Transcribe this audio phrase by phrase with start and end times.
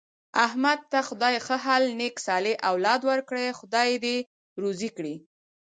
[0.45, 4.17] احمد ته خدای ښه حل نېک صالح اولاد ورکړی، خدای یې دې
[4.61, 5.15] روزي کړي.